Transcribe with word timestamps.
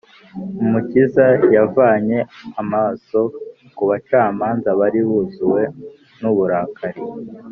umukiza 0.63 1.25
yavanye 1.55 2.17
amaso 2.61 3.19
ku 3.75 3.83
bacamanza 3.89 4.69
bari 4.79 4.99
buzuwe 5.09 5.61
n’uburakari, 6.21 7.01